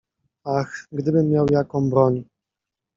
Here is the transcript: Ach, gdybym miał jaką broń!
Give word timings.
Ach, 0.45 0.87
gdybym 0.91 1.29
miał 1.29 1.47
jaką 1.51 1.89
broń! 1.89 2.23